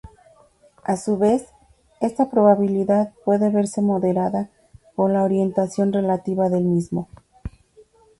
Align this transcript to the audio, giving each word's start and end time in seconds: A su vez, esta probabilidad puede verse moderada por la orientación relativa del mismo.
A 0.83 0.97
su 0.97 1.19
vez, 1.19 1.49
esta 1.99 2.31
probabilidad 2.31 3.13
puede 3.23 3.51
verse 3.51 3.83
moderada 3.83 4.49
por 4.95 5.11
la 5.11 5.21
orientación 5.21 5.93
relativa 5.93 6.49
del 6.49 6.63
mismo. 6.63 7.07